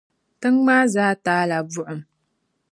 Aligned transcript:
tiŋ’ 0.41 0.55
maa 0.65 0.85
zaa 0.93 1.13
taai 1.23 1.45
la 1.49 1.57
buɣim. 1.71 2.01